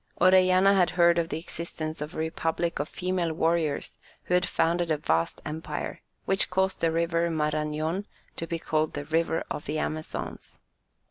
[0.19, 4.89] Orellana had heard of the existence of a Republic of female warriors who had founded
[4.89, 9.77] a vast empire, which caused the river Marañon to be called the River of the
[9.77, 10.57] Amazons.